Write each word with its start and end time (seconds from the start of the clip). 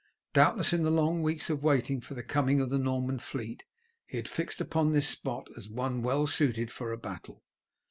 Doubtless 0.33 0.73
in 0.73 0.81
the 0.81 0.89
long 0.89 1.21
weeks 1.21 1.51
of 1.51 1.61
waiting 1.61 2.01
for 2.01 2.15
the 2.15 2.23
coming 2.23 2.59
of 2.59 2.71
the 2.71 2.79
Norman 2.79 3.19
fleet 3.19 3.65
he 4.07 4.17
had 4.17 4.27
fixed 4.27 4.59
upon 4.59 4.93
this 4.93 5.07
spot 5.07 5.47
as 5.55 5.69
one 5.69 6.01
well 6.01 6.25
suited 6.25 6.71
for 6.71 6.91
a 6.91 6.97
battle. 6.97 7.43